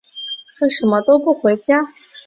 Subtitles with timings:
[0.61, 1.93] 为什么都不回家？